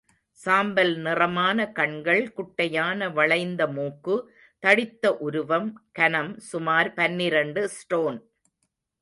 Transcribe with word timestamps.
சாம்பல் 0.39 0.93
நிறமான 0.97 1.67
கண்கள், 1.71 2.33
குட்டையான 2.33 3.09
வளைந்த 3.13 3.67
மூக்கு, 3.67 4.15
தடித்த 4.59 5.13
உருவம், 5.17 5.69
கனம் 5.91 6.33
சுமார் 6.39 6.93
பனிரண்டு 6.93 7.63
ஸ்டோன். 7.69 8.19